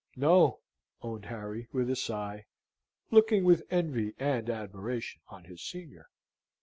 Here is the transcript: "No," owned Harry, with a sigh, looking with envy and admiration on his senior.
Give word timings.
"No," 0.15 0.61
owned 1.03 1.25
Harry, 1.27 1.67
with 1.71 1.87
a 1.87 1.95
sigh, 1.95 2.47
looking 3.11 3.43
with 3.43 3.61
envy 3.69 4.15
and 4.17 4.49
admiration 4.49 5.21
on 5.27 5.43
his 5.43 5.61
senior. 5.61 6.09